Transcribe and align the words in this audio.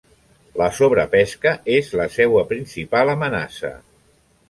La 0.61 0.69
sobrepesca 0.77 1.53
és 1.75 1.93
la 2.01 2.09
seua 2.17 2.45
principal 2.55 3.17
amenaça. 3.19 3.75